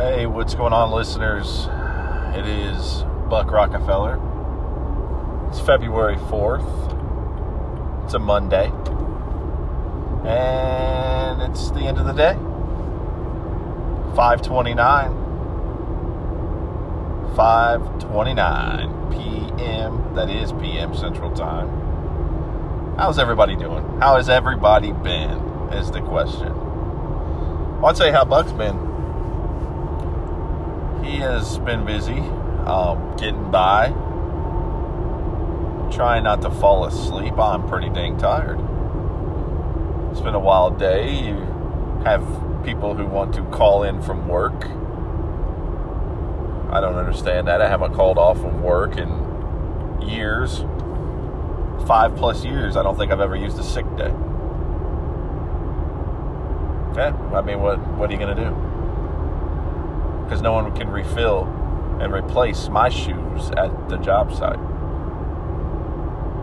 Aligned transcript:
Hey, 0.00 0.24
what's 0.24 0.54
going 0.54 0.72
on, 0.72 0.92
listeners? 0.92 1.68
It 2.34 2.46
is 2.46 3.04
Buck 3.28 3.50
Rockefeller. 3.50 4.18
It's 5.50 5.60
February 5.60 6.16
4th. 6.16 6.64
It's 8.06 8.14
a 8.14 8.18
Monday. 8.18 8.72
And 10.26 11.42
it's 11.42 11.70
the 11.72 11.80
end 11.80 11.98
of 11.98 12.06
the 12.06 12.14
day. 12.14 12.32
529. 14.16 15.10
529 17.36 19.10
p.m. 19.12 20.14
That 20.14 20.30
is 20.30 20.52
p.m. 20.52 20.96
Central 20.96 21.30
Time. 21.32 22.96
How's 22.96 23.18
everybody 23.18 23.54
doing? 23.54 23.84
How 24.00 24.16
has 24.16 24.30
everybody 24.30 24.92
been? 24.92 25.36
Is 25.74 25.90
the 25.90 26.00
question. 26.00 26.56
Well, 27.76 27.88
I'll 27.88 27.94
tell 27.94 28.06
you 28.06 28.14
how 28.14 28.24
Buck's 28.24 28.52
been 28.52 28.89
he 31.10 31.16
has 31.16 31.58
been 31.58 31.84
busy 31.84 32.20
um, 32.66 33.16
getting 33.16 33.50
by, 33.50 33.88
trying 35.92 36.22
not 36.22 36.40
to 36.42 36.50
fall 36.50 36.84
asleep. 36.84 37.36
I'm 37.36 37.68
pretty 37.68 37.88
dang 37.88 38.16
tired. 38.16 38.60
It's 40.12 40.20
been 40.20 40.34
a 40.34 40.40
wild 40.40 40.78
day. 40.78 41.12
You 41.12 41.34
have 42.04 42.22
people 42.64 42.94
who 42.94 43.06
want 43.06 43.34
to 43.34 43.42
call 43.46 43.82
in 43.82 44.00
from 44.02 44.28
work. 44.28 44.66
I 46.72 46.80
don't 46.80 46.94
understand 46.94 47.48
that. 47.48 47.60
I 47.60 47.68
haven't 47.68 47.94
called 47.94 48.16
off 48.16 48.40
from 48.40 48.62
work 48.62 48.96
in 48.96 49.08
years. 50.02 50.64
Five 51.88 52.14
plus 52.14 52.44
years. 52.44 52.76
I 52.76 52.84
don't 52.84 52.96
think 52.96 53.10
I've 53.10 53.20
ever 53.20 53.34
used 53.34 53.58
a 53.58 53.64
sick 53.64 53.84
day. 53.96 54.14
Okay. 56.90 57.10
I 57.34 57.42
mean, 57.42 57.60
what 57.60 57.78
what 57.96 58.10
are 58.10 58.12
you 58.12 58.18
going 58.18 58.36
to 58.36 58.44
do? 58.44 58.69
Because 60.30 60.42
no 60.42 60.52
one 60.52 60.72
can 60.76 60.88
refill 60.88 61.42
and 62.00 62.12
replace 62.12 62.68
my 62.68 62.88
shoes 62.88 63.50
at 63.56 63.88
the 63.88 63.96
job 63.96 64.32
site. 64.32 64.60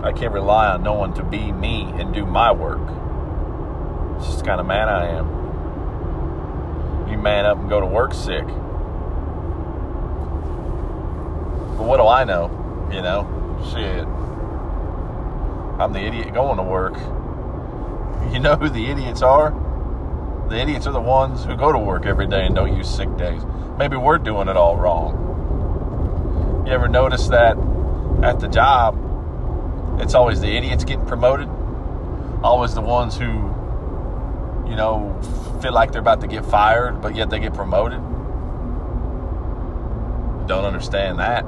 I 0.03 0.11
can't 0.11 0.33
rely 0.33 0.67
on 0.67 0.83
no 0.83 0.91
one 0.91 1.13
to 1.13 1.23
be 1.23 1.53
me 1.53 1.83
and 1.95 2.13
do 2.13 2.25
my 2.25 2.51
work. 2.51 2.81
It's 4.17 4.25
just 4.25 4.39
the 4.39 4.45
kind 4.45 4.59
of 4.59 4.65
man 4.67 4.89
I 4.89 5.07
am. 5.11 5.27
You 7.09 7.17
man 7.17 7.45
up 7.45 7.59
and 7.59 7.69
go 7.69 7.79
to 7.79 7.85
work 7.85 8.13
sick. 8.13 8.45
But 11.77 11.85
what 11.85 11.95
do 11.95 12.07
I 12.07 12.25
know? 12.25 12.51
You 12.91 13.01
know? 13.01 13.25
Shit. 13.71 14.05
I'm 15.79 15.93
the 15.93 16.01
idiot 16.01 16.33
going 16.33 16.57
to 16.57 16.63
work. 16.63 16.95
You 18.33 18.41
know 18.41 18.57
who 18.57 18.67
the 18.67 18.87
idiots 18.87 19.21
are? 19.21 19.53
The 20.49 20.61
idiots 20.61 20.87
are 20.87 20.93
the 20.93 21.01
ones 21.01 21.43
who 21.43 21.55
go 21.55 21.71
to 21.71 21.79
work 21.79 22.05
every 22.05 22.27
day 22.27 22.45
and 22.45 22.55
don't 22.55 22.75
use 22.75 22.89
sick 22.89 23.15
days 23.17 23.41
maybe 23.77 23.95
we're 23.95 24.17
doing 24.17 24.47
it 24.47 24.57
all 24.57 24.75
wrong. 24.75 26.63
You 26.65 26.73
ever 26.73 26.87
notice 26.87 27.27
that 27.27 27.57
at 28.23 28.39
the 28.39 28.47
job, 28.47 28.97
it's 30.01 30.13
always 30.13 30.41
the 30.41 30.49
idiots 30.49 30.83
getting 30.83 31.05
promoted? 31.05 31.47
Always 32.43 32.73
the 32.73 32.81
ones 32.81 33.17
who, 33.17 33.25
you 34.69 34.75
know, 34.75 35.19
feel 35.61 35.73
like 35.73 35.91
they're 35.91 36.01
about 36.01 36.21
to 36.21 36.27
get 36.27 36.45
fired, 36.45 37.01
but 37.01 37.15
yet 37.15 37.29
they 37.29 37.39
get 37.39 37.53
promoted? 37.53 37.99
Don't 40.47 40.65
understand 40.65 41.19
that. 41.19 41.43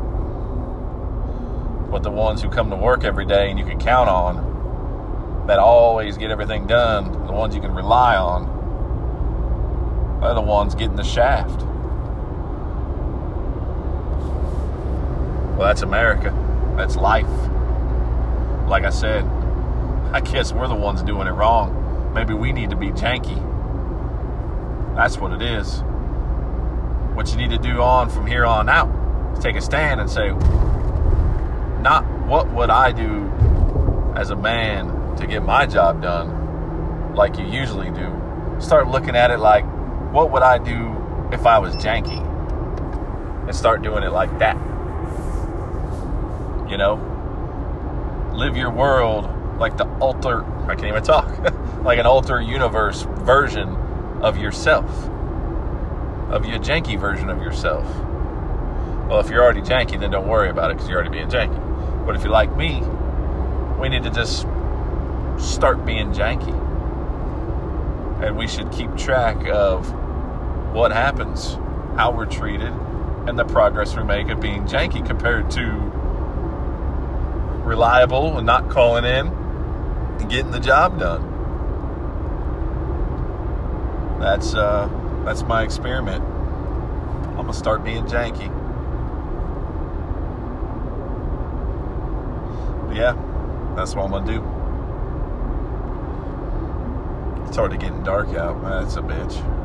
But 1.91 2.03
the 2.03 2.11
ones 2.11 2.41
who 2.41 2.50
come 2.50 2.69
to 2.69 2.75
work 2.75 3.03
every 3.03 3.25
day 3.25 3.50
and 3.50 3.58
you 3.58 3.66
can 3.66 3.80
count 3.80 4.09
on, 4.09 5.47
that 5.47 5.58
always 5.58 6.17
get 6.17 6.30
everything 6.30 6.67
done, 6.67 7.11
the 7.25 7.34
ones 7.34 7.56
you 7.56 7.61
can 7.61 7.73
rely 7.73 8.16
on, 8.16 8.59
are 10.22 10.34
the 10.34 10.42
ones 10.42 10.75
getting 10.75 10.95
the 10.95 11.03
shaft. 11.03 11.62
Well, 15.58 15.67
that's 15.67 15.81
America. 15.81 16.34
That's 16.78 16.95
life. 16.95 17.28
Like 18.67 18.84
I 18.84 18.90
said, 18.90 19.25
I 20.13 20.22
guess 20.22 20.53
we're 20.53 20.68
the 20.68 20.75
ones 20.75 21.03
doing 21.03 21.28
it 21.28 21.31
wrong. 21.31 22.12
Maybe 22.13 22.34
we 22.34 22.52
need 22.52 22.69
to 22.69 22.75
be 22.75 22.91
janky. 22.91 23.38
That's 24.96 25.18
what 25.18 25.31
it 25.34 25.41
is. 25.41 25.81
What 27.13 27.30
you 27.31 27.38
need 27.38 27.50
to 27.51 27.57
do 27.57 27.81
on 27.81 28.09
from 28.09 28.25
here 28.25 28.46
on 28.46 28.69
out 28.69 28.90
is 29.34 29.44
take 29.44 29.56
a 29.56 29.62
stand 29.62 30.00
and 30.00 30.09
say, 30.09 30.30
not 31.81 32.03
what 32.25 32.51
would 32.53 32.69
I 32.69 32.91
do 32.91 33.31
as 34.16 34.30
a 34.30 34.36
man 34.36 35.16
to 35.18 35.28
get 35.28 35.44
my 35.44 35.66
job 35.66 36.01
done 36.01 37.16
like 37.16 37.38
you 37.38 37.46
usually 37.46 37.91
do. 37.91 38.13
Start 38.59 38.88
looking 38.88 39.16
at 39.16 39.31
it 39.31 39.40
like, 39.40 39.66
what 40.12 40.31
would 40.31 40.44
I 40.44 40.58
do 40.58 40.96
if 41.31 41.46
I 41.46 41.59
was 41.59 41.75
janky? 41.75 42.25
And 43.46 43.56
start 43.56 43.81
doing 43.81 44.03
it 44.03 44.12
like 44.12 44.38
that 44.40 44.58
you 46.70 46.78
know? 46.78 46.96
Live 48.34 48.56
your 48.56 48.69
world 48.69 49.28
like 49.59 49.75
the 49.75 49.86
alter, 49.98 50.46
I 50.69 50.75
can't 50.75 50.88
even 50.88 51.03
talk, 51.03 51.28
like 51.84 52.00
an 52.00 52.06
alter 52.06 52.40
universe 52.40 53.02
version 53.02 53.75
of 54.22 54.38
yourself, 54.38 54.88
of 56.30 56.46
your 56.46 56.59
janky 56.59 56.98
version 56.98 57.30
of 57.30 57.42
yourself. 57.42 57.86
Well, 59.09 59.19
if 59.19 59.30
you're 59.30 59.44
already 59.44 59.62
janky, 59.62 60.00
then 60.00 60.12
don't 60.12 60.28
worry 60.28 60.50
about 60.50 60.72
it 60.72 60.75
because 60.75 60.88
you're 60.88 61.00
already 61.00 61.18
being 61.18 61.30
janky. 61.30 62.06
But 62.06 62.16
if 62.16 62.24
you're 62.24 62.31
like 62.31 62.56
me, 62.56 62.81
we 63.81 63.90
need 63.90 64.03
to 64.03 64.12
just 64.12 64.46
start 65.38 65.86
being 65.86 66.14
janky. 66.14 66.56
And 68.24 68.38
we 68.38 68.48
should 68.48 68.72
keep 68.72 68.96
track 68.96 69.48
of 69.50 69.92
what 70.74 70.91
happens, 70.91 71.53
how 71.96 72.12
we're 72.12 72.25
treated, 72.25 72.74
and 73.28 73.38
the 73.38 73.46
progress 73.46 73.96
we 73.96 74.03
make 74.03 74.30
of 74.30 74.40
being 74.40 74.63
janky 74.63 75.06
compared 75.06 75.50
to 75.52 75.62
reliable 77.63 78.38
and 78.38 78.46
not 78.46 78.69
calling 78.69 79.06
in 79.06 79.28
and 79.28 80.30
getting 80.30 80.52
the 80.52 80.59
job 80.59 81.00
done. 81.00 81.25
That's 84.19 84.53
uh, 84.53 84.90
that's 85.25 85.44
my 85.44 85.63
experiment. 85.63 86.24
I'm 86.24 87.46
gonna 87.46 87.53
start 87.53 87.84
being 87.84 88.06
janky. 88.06 88.50
But 92.88 92.96
yeah, 92.96 93.13
that's 93.75 93.96
what 93.96 94.06
I'm 94.06 94.12
gonna 94.12 94.25
do. 94.25 94.44
It's 97.47 97.57
hard 97.57 97.72
already 97.72 97.84
getting 97.84 98.03
dark 98.03 98.30
out. 98.30 98.62
That's 98.62 98.96
a 98.97 99.01
bitch. 99.01 99.59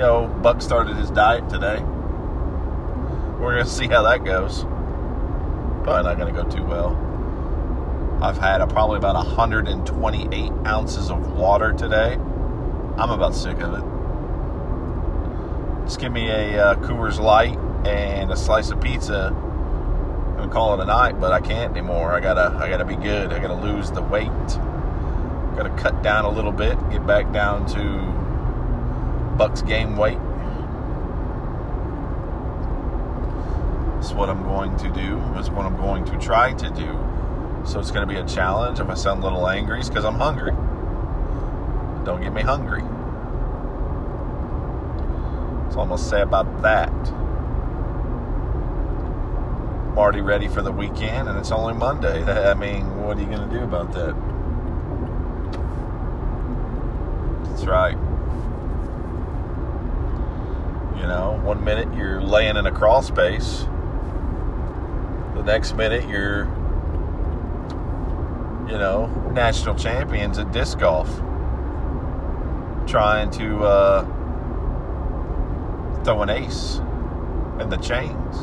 You 0.00 0.06
know, 0.06 0.26
Buck 0.42 0.62
started 0.62 0.96
his 0.96 1.10
diet 1.10 1.50
today. 1.50 1.80
We're 3.38 3.58
gonna 3.58 3.66
see 3.66 3.86
how 3.86 4.02
that 4.04 4.24
goes 4.24 4.64
probably 5.82 6.04
not 6.04 6.18
going 6.18 6.34
to 6.34 6.42
go 6.42 6.48
too 6.48 6.64
well. 6.64 6.96
I've 8.22 8.38
had 8.38 8.60
a, 8.60 8.66
probably 8.66 8.98
about 8.98 9.16
128 9.16 10.52
ounces 10.66 11.10
of 11.10 11.32
water 11.32 11.72
today. 11.72 12.14
I'm 12.96 13.10
about 13.10 13.34
sick 13.34 13.58
of 13.60 13.74
it. 13.74 13.84
Just 15.86 15.98
give 15.98 16.12
me 16.12 16.28
a 16.28 16.64
uh, 16.64 16.74
Coors 16.76 17.18
Light 17.18 17.58
and 17.86 18.30
a 18.30 18.36
slice 18.36 18.70
of 18.70 18.80
pizza. 18.80 19.28
I'm 19.34 20.36
gonna 20.36 20.52
call 20.52 20.74
it 20.74 20.82
a 20.82 20.86
night, 20.86 21.18
but 21.18 21.32
I 21.32 21.40
can't 21.40 21.72
anymore. 21.72 22.12
I 22.12 22.20
gotta, 22.20 22.56
I 22.56 22.68
gotta 22.68 22.84
be 22.84 22.96
good. 22.96 23.32
I 23.32 23.38
gotta 23.40 23.60
lose 23.60 23.90
the 23.90 24.02
weight. 24.02 24.28
Gotta 25.56 25.74
cut 25.76 26.02
down 26.02 26.24
a 26.24 26.30
little 26.30 26.52
bit, 26.52 26.78
get 26.90 27.06
back 27.06 27.32
down 27.32 27.66
to 27.68 28.19
Buck's 29.40 29.62
game 29.62 29.96
weight. 29.96 30.18
That's 33.94 34.12
what 34.12 34.28
I'm 34.28 34.42
going 34.42 34.76
to 34.76 34.90
do. 34.90 35.16
That's 35.32 35.48
what 35.48 35.64
I'm 35.64 35.78
going 35.78 36.04
to 36.04 36.18
try 36.18 36.52
to 36.52 36.68
do. 36.68 37.64
So 37.64 37.80
it's 37.80 37.90
going 37.90 38.06
to 38.06 38.14
be 38.14 38.20
a 38.20 38.26
challenge. 38.26 38.80
If 38.80 38.90
I 38.90 38.92
sound 38.92 39.22
a 39.22 39.24
little 39.24 39.48
angry, 39.48 39.78
it's 39.78 39.88
because 39.88 40.04
I'm 40.04 40.16
hungry. 40.16 40.50
Don't 42.04 42.20
get 42.20 42.34
me 42.34 42.42
hungry. 42.42 42.82
That's 45.62 45.76
all 45.76 45.84
I'm 45.84 45.88
going 45.88 45.98
to 45.98 46.04
say 46.04 46.20
about 46.20 46.60
that. 46.60 46.92
I'm 49.88 49.96
already 49.96 50.20
ready 50.20 50.48
for 50.48 50.60
the 50.60 50.70
weekend, 50.70 51.30
and 51.30 51.38
it's 51.38 51.50
only 51.50 51.72
Monday. 51.72 52.22
I 52.50 52.52
mean, 52.52 53.06
what 53.06 53.16
are 53.16 53.20
you 53.22 53.26
going 53.26 53.48
to 53.48 53.56
do 53.58 53.64
about 53.64 53.90
that? 53.94 54.14
That's 57.48 57.64
right. 57.64 57.96
You 61.00 61.06
know, 61.06 61.40
one 61.42 61.64
minute 61.64 61.92
you're 61.96 62.22
laying 62.22 62.56
in 62.56 62.66
a 62.66 62.72
crawl 62.72 63.02
space 63.02 63.66
the 65.40 65.52
next 65.52 65.74
minute, 65.74 66.06
you're, 66.06 66.44
you 68.68 68.76
know, 68.76 69.06
national 69.32 69.74
champions 69.74 70.38
at 70.38 70.52
disc 70.52 70.78
golf, 70.78 71.08
trying 72.86 73.30
to 73.30 73.64
uh, 73.64 74.04
throw 76.04 76.20
an 76.20 76.28
ace 76.28 76.76
in 77.58 77.70
the 77.70 77.78
chains. 77.78 78.36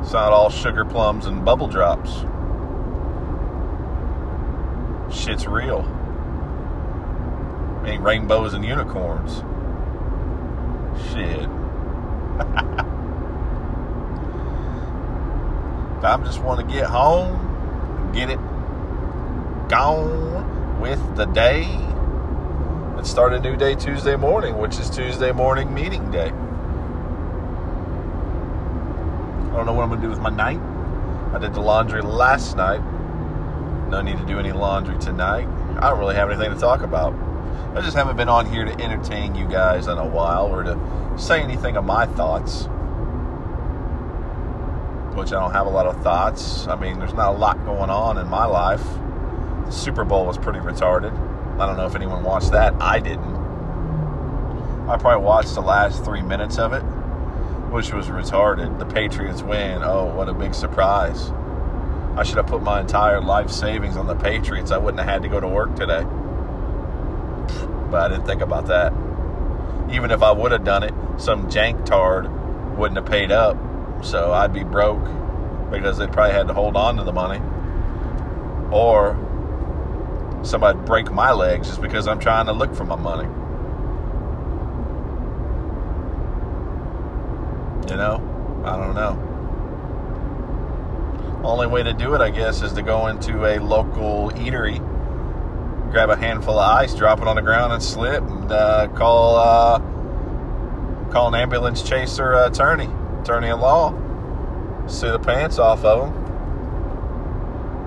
It's 0.00 0.12
not 0.14 0.32
all 0.32 0.48
sugar 0.48 0.86
plums 0.86 1.26
and 1.26 1.44
bubble 1.44 1.68
drops. 1.68 2.20
Shit's 5.14 5.46
real. 5.46 5.80
I 7.82 7.90
mean, 7.90 8.00
rainbows 8.00 8.54
and 8.54 8.64
unicorns. 8.64 9.42
Shit. 11.16 11.48
I 16.04 16.18
just 16.24 16.42
want 16.42 16.60
to 16.60 16.66
get 16.66 16.84
home, 16.84 17.34
and 18.00 18.14
get 18.14 18.28
it 18.28 18.38
gone 19.68 20.78
with 20.78 21.00
the 21.16 21.24
day, 21.24 21.64
and 21.64 23.06
start 23.06 23.32
a 23.32 23.40
new 23.40 23.56
day 23.56 23.74
Tuesday 23.74 24.14
morning, 24.14 24.58
which 24.58 24.78
is 24.78 24.90
Tuesday 24.90 25.32
morning 25.32 25.72
meeting 25.72 26.10
day. 26.10 26.28
I 29.46 29.56
don't 29.56 29.64
know 29.64 29.72
what 29.72 29.84
I'm 29.84 29.88
going 29.88 30.02
to 30.02 30.06
do 30.06 30.10
with 30.10 30.20
my 30.20 30.28
night. 30.28 30.60
I 31.34 31.38
did 31.38 31.54
the 31.54 31.62
laundry 31.62 32.02
last 32.02 32.58
night. 32.58 32.82
No 33.88 34.02
need 34.02 34.18
to 34.18 34.26
do 34.26 34.38
any 34.38 34.52
laundry 34.52 34.98
tonight. 34.98 35.48
I 35.78 35.88
don't 35.88 35.98
really 35.98 36.14
have 36.14 36.30
anything 36.30 36.52
to 36.52 36.60
talk 36.60 36.82
about. 36.82 37.14
I 37.74 37.82
just 37.82 37.94
haven't 37.94 38.16
been 38.16 38.30
on 38.30 38.46
here 38.50 38.64
to 38.64 38.82
entertain 38.82 39.34
you 39.34 39.46
guys 39.46 39.86
in 39.86 39.98
a 39.98 40.06
while 40.06 40.46
or 40.46 40.62
to 40.62 41.18
say 41.18 41.42
anything 41.42 41.76
of 41.76 41.84
my 41.84 42.06
thoughts. 42.06 42.64
Which 45.14 45.32
I 45.32 45.40
don't 45.40 45.52
have 45.52 45.66
a 45.66 45.70
lot 45.70 45.86
of 45.86 46.02
thoughts. 46.02 46.66
I 46.68 46.76
mean, 46.76 46.98
there's 46.98 47.12
not 47.12 47.34
a 47.34 47.38
lot 47.38 47.62
going 47.66 47.90
on 47.90 48.16
in 48.16 48.28
my 48.28 48.46
life. 48.46 48.82
The 49.66 49.70
Super 49.70 50.04
Bowl 50.04 50.24
was 50.24 50.38
pretty 50.38 50.58
retarded. 50.58 51.12
I 51.60 51.66
don't 51.66 51.76
know 51.76 51.86
if 51.86 51.94
anyone 51.94 52.22
watched 52.22 52.52
that. 52.52 52.74
I 52.80 52.98
didn't. 52.98 53.34
I 54.88 54.96
probably 54.96 55.24
watched 55.24 55.54
the 55.54 55.62
last 55.62 56.04
three 56.04 56.22
minutes 56.22 56.58
of 56.58 56.72
it, 56.72 56.82
which 57.70 57.92
was 57.92 58.06
retarded. 58.06 58.78
The 58.78 58.86
Patriots 58.86 59.42
win. 59.42 59.82
Oh, 59.82 60.06
what 60.14 60.30
a 60.30 60.34
big 60.34 60.54
surprise. 60.54 61.30
I 62.16 62.22
should 62.22 62.36
have 62.38 62.46
put 62.46 62.62
my 62.62 62.80
entire 62.80 63.20
life 63.20 63.50
savings 63.50 63.98
on 63.98 64.06
the 64.06 64.14
Patriots. 64.14 64.70
I 64.70 64.78
wouldn't 64.78 65.00
have 65.00 65.08
had 65.08 65.22
to 65.24 65.28
go 65.28 65.40
to 65.40 65.48
work 65.48 65.76
today 65.76 66.06
but 67.90 68.02
I 68.02 68.08
didn't 68.08 68.26
think 68.26 68.42
about 68.42 68.66
that. 68.66 68.92
Even 69.92 70.10
if 70.10 70.22
I 70.22 70.32
would 70.32 70.52
have 70.52 70.64
done 70.64 70.82
it, 70.82 70.94
some 71.18 71.48
jank 71.48 71.84
tard 71.84 72.28
wouldn't 72.76 72.96
have 72.96 73.06
paid 73.06 73.30
up, 73.32 73.56
so 74.04 74.32
I'd 74.32 74.52
be 74.52 74.64
broke 74.64 75.04
because 75.70 75.98
they 75.98 76.06
probably 76.06 76.34
had 76.34 76.48
to 76.48 76.54
hold 76.54 76.76
on 76.76 76.96
to 76.96 77.04
the 77.04 77.12
money. 77.12 77.40
Or 78.70 79.16
somebody 80.42 80.78
break 80.80 81.10
my 81.10 81.32
legs 81.32 81.68
just 81.68 81.80
because 81.80 82.06
I'm 82.06 82.18
trying 82.18 82.46
to 82.46 82.52
look 82.52 82.74
for 82.74 82.84
my 82.84 82.96
money. 82.96 83.28
You 87.90 87.96
know? 87.96 88.62
I 88.64 88.76
don't 88.76 88.94
know. 88.94 89.22
Only 91.44 91.68
way 91.68 91.82
to 91.84 91.92
do 91.92 92.14
it, 92.14 92.20
I 92.20 92.30
guess, 92.30 92.62
is 92.62 92.72
to 92.72 92.82
go 92.82 93.06
into 93.06 93.44
a 93.46 93.58
local 93.60 94.30
eatery 94.32 94.80
grab 95.96 96.10
a 96.10 96.16
handful 96.16 96.58
of 96.58 96.70
ice, 96.78 96.94
drop 96.94 97.22
it 97.22 97.26
on 97.26 97.36
the 97.36 97.42
ground, 97.42 97.72
and 97.72 97.82
slip, 97.82 98.22
and 98.22 98.52
uh, 98.52 98.86
call 98.88 99.34
uh, 99.36 99.78
call 101.10 101.28
an 101.28 101.34
ambulance 101.34 101.82
chaser 101.82 102.34
uh, 102.34 102.48
attorney, 102.48 102.90
attorney 103.22 103.48
in 103.48 103.58
law, 103.58 103.94
sue 104.86 105.10
the 105.10 105.18
pants 105.18 105.58
off 105.58 105.82
of 105.86 106.12
them, 106.12 106.12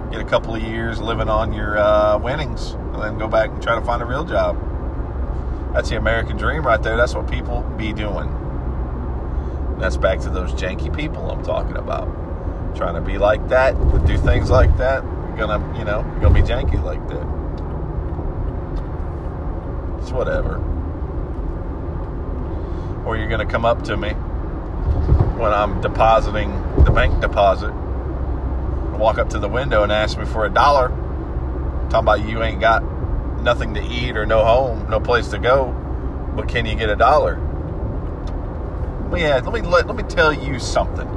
get 0.09 0.19
a 0.21 0.25
couple 0.25 0.55
of 0.55 0.63
years 0.63 0.99
living 0.99 1.29
on 1.29 1.53
your 1.53 1.77
uh, 1.77 2.17
winnings, 2.17 2.71
and 2.71 2.95
then 2.95 3.19
go 3.19 3.27
back 3.27 3.51
and 3.51 3.61
try 3.61 3.75
to 3.75 3.85
find 3.85 4.01
a 4.01 4.05
real 4.05 4.23
job. 4.23 4.57
That's 5.75 5.89
the 5.89 5.97
American 5.97 6.35
dream 6.35 6.65
right 6.65 6.81
there. 6.81 6.97
That's 6.97 7.13
what 7.13 7.29
people 7.29 7.61
be 7.77 7.93
doing. 7.93 8.27
That's 9.77 9.97
back 9.97 10.19
to 10.21 10.31
those 10.31 10.51
janky 10.53 10.91
people 10.91 11.29
I'm 11.29 11.43
talking 11.43 11.77
about. 11.77 12.07
Trying 12.75 12.95
to 12.95 13.01
be 13.01 13.19
like 13.19 13.49
that, 13.49 13.73
do 14.07 14.17
things 14.17 14.49
like 14.49 14.75
that. 14.77 15.03
You're 15.03 15.37
gonna, 15.37 15.77
you 15.77 15.85
know, 15.85 16.01
you're 16.13 16.21
gonna 16.21 16.33
be 16.33 16.41
janky 16.41 16.83
like 16.83 17.07
that. 17.09 17.39
It's 20.01 20.11
whatever. 20.11 20.55
Or 23.05 23.17
you're 23.17 23.27
going 23.27 23.45
to 23.45 23.51
come 23.51 23.65
up 23.65 23.83
to 23.83 23.97
me 23.97 24.09
when 25.39 25.53
I'm 25.53 25.81
depositing 25.81 26.51
the 26.83 26.91
bank 26.91 27.19
deposit, 27.21 27.71
walk 28.97 29.17
up 29.17 29.29
to 29.29 29.39
the 29.39 29.49
window 29.49 29.83
and 29.83 29.91
ask 29.91 30.17
me 30.17 30.25
for 30.25 30.45
a 30.45 30.49
dollar. 30.49 30.89
Talking 31.89 31.99
about 31.99 32.27
you 32.27 32.43
ain't 32.43 32.59
got 32.61 32.83
nothing 33.41 33.73
to 33.73 33.81
eat 33.81 34.15
or 34.15 34.25
no 34.25 34.43
home, 34.43 34.89
no 34.89 34.99
place 34.99 35.29
to 35.29 35.37
go, 35.37 35.71
but 36.35 36.47
can 36.47 36.65
you 36.65 36.75
get 36.75 36.89
a 36.89 36.95
dollar? 36.95 37.39
Well, 39.09 39.19
yeah, 39.19 39.39
let 39.39 39.53
me 39.53 39.61
let, 39.61 39.87
let 39.87 39.95
me 39.95 40.03
tell 40.03 40.31
you 40.31 40.59
something. 40.59 41.07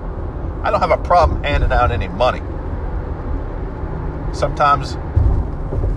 I 0.63 0.71
don't 0.71 0.81
have 0.81 0.93
a 0.93 0.99
problem 0.99 1.43
handing 1.43 1.73
out 1.73 1.91
any 1.91 2.09
money. 2.09 2.41
Sometimes 4.33 4.95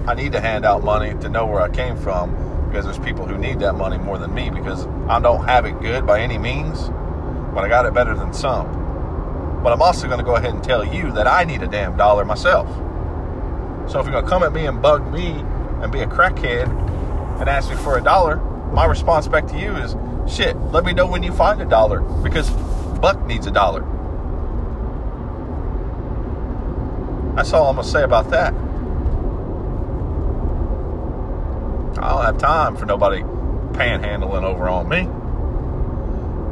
I 0.07 0.13
need 0.15 0.33
to 0.33 0.41
hand 0.41 0.65
out 0.65 0.83
money 0.83 1.13
to 1.21 1.29
know 1.29 1.45
where 1.45 1.61
I 1.61 1.69
came 1.69 1.95
from 1.95 2.54
because 2.67 2.85
there's 2.85 2.99
people 2.99 3.25
who 3.25 3.37
need 3.37 3.59
that 3.59 3.73
money 3.73 3.97
more 3.97 4.17
than 4.17 4.33
me 4.33 4.49
because 4.49 4.87
I 5.07 5.19
don't 5.19 5.45
have 5.45 5.65
it 5.65 5.79
good 5.79 6.05
by 6.05 6.21
any 6.21 6.37
means, 6.37 6.89
but 7.53 7.63
I 7.63 7.69
got 7.69 7.85
it 7.85 7.93
better 7.93 8.15
than 8.15 8.33
some. 8.33 9.61
But 9.63 9.73
I'm 9.73 9.81
also 9.81 10.07
going 10.07 10.19
to 10.19 10.25
go 10.25 10.35
ahead 10.35 10.53
and 10.53 10.63
tell 10.63 10.85
you 10.85 11.11
that 11.13 11.27
I 11.27 11.43
need 11.43 11.63
a 11.63 11.67
damn 11.67 11.97
dollar 11.97 12.25
myself. 12.25 12.67
So 13.89 13.99
if 13.99 14.05
you're 14.05 14.11
going 14.11 14.25
to 14.25 14.29
come 14.29 14.43
at 14.43 14.53
me 14.53 14.65
and 14.65 14.81
bug 14.81 15.11
me 15.11 15.31
and 15.81 15.91
be 15.91 16.01
a 16.01 16.07
crackhead 16.07 16.67
and 17.39 17.49
ask 17.49 17.69
me 17.69 17.75
for 17.77 17.97
a 17.97 18.03
dollar, 18.03 18.37
my 18.71 18.85
response 18.85 19.27
back 19.27 19.47
to 19.47 19.57
you 19.57 19.75
is, 19.75 19.95
shit, 20.31 20.57
let 20.71 20.83
me 20.83 20.93
know 20.93 21.07
when 21.07 21.23
you 21.23 21.31
find 21.33 21.61
a 21.61 21.65
dollar 21.65 22.01
because 22.01 22.49
Buck 22.99 23.25
needs 23.25 23.47
a 23.47 23.51
dollar. 23.51 23.81
That's 27.35 27.51
all 27.53 27.69
I'm 27.69 27.75
going 27.75 27.85
to 27.85 27.91
say 27.91 28.03
about 28.03 28.29
that. 28.31 28.53
I 32.05 32.09
don't 32.09 32.25
have 32.25 32.37
time 32.37 32.75
for 32.75 32.85
nobody 32.85 33.21
panhandling 33.21 34.43
over 34.43 34.69
on 34.69 34.87
me. 34.87 35.05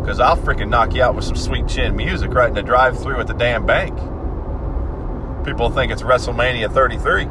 Because 0.01 0.19
I'll 0.19 0.35
freaking 0.35 0.69
knock 0.69 0.95
you 0.95 1.03
out 1.03 1.15
with 1.15 1.25
some 1.25 1.35
sweet 1.35 1.67
chin 1.67 1.95
music 1.95 2.33
right 2.33 2.49
in 2.49 2.55
the 2.55 2.63
drive 2.63 2.99
through 2.99 3.19
at 3.19 3.27
the 3.27 3.33
damn 3.33 3.65
bank. 3.65 3.95
People 5.45 5.69
think 5.69 5.91
it's 5.91 6.01
WrestleMania 6.01 6.73
33 6.73 7.23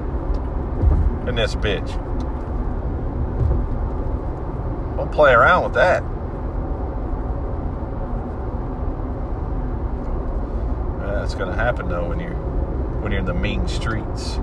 in 1.29 1.35
this 1.35 1.57
bitch. 1.57 1.89
Don't 4.97 5.11
play 5.11 5.33
around 5.33 5.65
with 5.65 5.75
that. 5.75 6.05
That's 11.01 11.35
gonna 11.35 11.55
happen 11.55 11.89
though 11.89 12.09
when 12.09 12.21
you're 12.21 12.35
when 13.01 13.11
you're 13.11 13.21
in 13.21 13.27
the 13.27 13.35
mean 13.35 13.67
streets. 13.67 14.39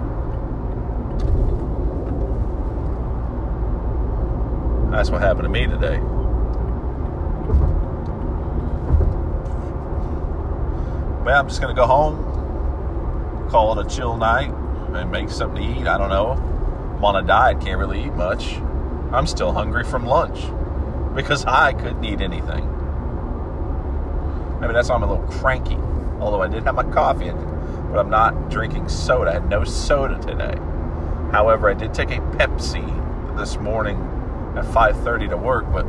That's 4.92 5.12
what 5.12 5.22
happened 5.22 5.44
to 5.44 5.50
me 5.50 5.68
today. 5.68 6.00
Well, 11.24 11.40
I'm 11.40 11.48
just 11.48 11.62
going 11.62 11.76
to 11.76 11.80
go 11.80 11.86
home, 11.86 13.50
call 13.52 13.78
it 13.78 13.86
a 13.86 13.90
chill 13.90 14.18
night, 14.18 14.50
and 14.94 15.12
make 15.12 15.30
something 15.30 15.62
to 15.62 15.80
eat. 15.80 15.86
I 15.86 16.00
don't 16.00 16.10
know. 16.10 16.32
I'm 16.32 17.06
on 17.06 17.24
a 17.24 17.26
diet, 17.26 17.62
can't 17.62 17.78
really 17.78 18.06
eat 18.06 18.14
much. 18.14 18.56
I'm 19.12 19.28
still 19.28 19.52
hungry 19.52 19.84
from 19.84 20.08
lunch 20.08 20.40
because 21.14 21.46
I 21.48 21.74
couldn't 21.74 22.04
eat 22.04 22.20
anything. 22.20 22.66
Maybe 24.60 24.74
that's 24.74 24.90
why 24.90 24.96
I'm 24.96 25.04
a 25.04 25.12
little 25.12 25.28
cranky. 25.28 25.78
Although 26.20 26.42
I 26.42 26.48
did 26.48 26.64
have 26.64 26.74
my 26.74 26.84
coffee, 26.84 27.30
but 27.30 28.00
I'm 28.00 28.10
not 28.10 28.50
drinking 28.50 28.90
soda. 28.90 29.30
I 29.30 29.34
had 29.36 29.48
no 29.48 29.64
soda 29.64 30.20
today. 30.20 30.58
However, 31.32 31.70
I 31.70 31.76
did 31.76 31.94
take 31.94 32.10
a 32.10 32.18
Pepsi 32.18 33.38
this 33.38 33.58
morning 33.58 34.19
at 34.60 34.66
5:30 34.66 35.30
to 35.30 35.38
work, 35.38 35.72
but 35.72 35.86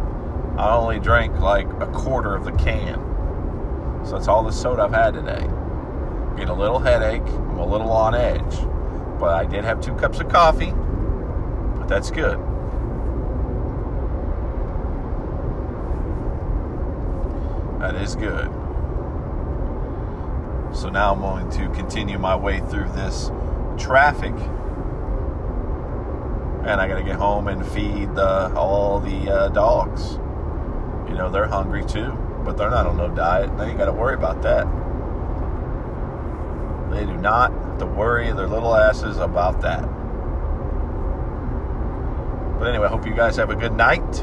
I 0.57 0.75
only 0.75 1.01
drank 1.01 1.39
like 1.41 1.69
a 1.81 1.87
quarter 1.87 2.35
of 2.35 2.45
the 2.45 2.53
can. 2.53 3.01
So 4.05 4.13
that's 4.13 4.29
all 4.29 4.43
the 4.43 4.53
soda 4.53 4.83
I've 4.83 4.93
had 4.93 5.15
today. 5.15 5.47
Get 6.37 6.49
a 6.49 6.55
little 6.55 6.79
headache. 6.79 7.27
I'm 7.27 7.59
a 7.59 7.67
little 7.67 7.91
on 7.91 8.15
edge, 8.15 8.57
but 9.19 9.35
I 9.35 9.45
did 9.45 9.65
have 9.65 9.81
two 9.81 9.95
cups 9.95 10.21
of 10.21 10.29
coffee. 10.29 10.73
But 10.73 11.89
that's 11.89 12.11
good. 12.11 12.39
That 17.81 17.95
is 17.97 18.15
good. 18.15 18.51
So 20.73 20.89
now 20.89 21.13
I'm 21.13 21.21
going 21.21 21.51
to 21.51 21.69
continue 21.75 22.19
my 22.19 22.37
way 22.37 22.61
through 22.61 22.89
this 22.91 23.31
traffic 23.77 24.35
and 26.65 26.81
I 26.81 26.87
got 26.87 26.99
to 26.99 27.03
get 27.03 27.17
home 27.17 27.49
and 27.49 27.67
feed 27.67 28.15
the, 28.15 28.55
all 28.55 29.01
the 29.01 29.31
uh, 29.31 29.49
dogs. 29.49 30.13
You 31.09 31.17
know, 31.17 31.31
they're 31.31 31.47
hungry 31.47 31.85
too, 31.85 32.13
but 32.45 32.57
they're 32.57 32.71
not 32.71 32.87
on 32.87 32.97
no 32.97 33.09
diet. 33.09 33.57
They 33.57 33.67
ain't 33.67 33.79
got 33.79 33.87
to 33.87 33.93
worry 33.93 34.15
about 34.15 34.43
that. 34.43 34.67
They 36.91 37.07
do 37.07 37.17
not 37.17 37.79
to 37.79 37.87
worry 37.87 38.33
their 38.33 38.47
little 38.47 38.77
asses 38.77 39.17
about 39.19 39.63
that. 39.63 39.83
But 42.59 42.69
anyway, 42.69 42.87
I 42.87 42.89
hope 42.91 43.07
you 43.07 43.15
guys 43.15 43.37
have 43.37 43.49
a 43.51 43.57
good 43.57 43.73
night. 43.73 44.23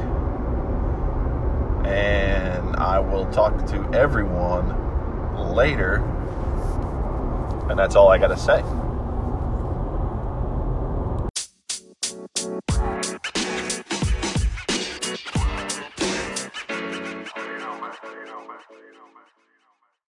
And 1.84 2.76
I 2.76 3.00
will 3.00 3.26
talk 3.32 3.66
to 3.66 3.90
everyone 3.92 5.54
later. 5.54 5.96
And 7.68 7.78
that's 7.78 7.96
all 7.96 8.08
I 8.08 8.18
got 8.18 8.28
to 8.28 8.36
say. 8.36 8.62